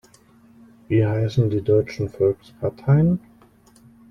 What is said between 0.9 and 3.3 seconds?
heißen die deutschen Volksparteien?